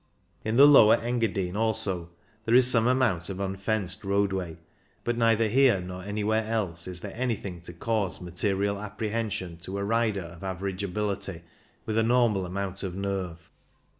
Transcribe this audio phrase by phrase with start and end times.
[0.43, 2.09] In the Lower Engadine also
[2.45, 4.57] there is some amount of unfenced roadway,
[5.03, 9.83] but neither here nor anywhere else is there anything to cause material apprehension to a
[9.83, 11.43] rider of average ability,
[11.85, 13.47] with a normal amount of nerve.